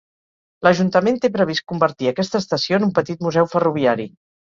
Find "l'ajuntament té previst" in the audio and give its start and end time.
0.67-1.63